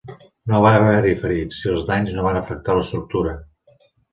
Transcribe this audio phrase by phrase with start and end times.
[0.51, 3.37] No va haver-hi ferits i els danys no van afectar l'estructura.